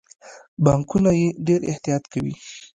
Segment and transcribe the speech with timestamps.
[0.63, 2.35] بانکونه یې ډیر احتیاط کوي.